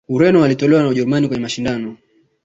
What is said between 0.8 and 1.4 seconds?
na ujerumani